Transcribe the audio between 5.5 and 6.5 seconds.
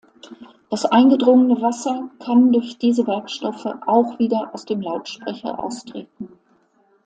austreten.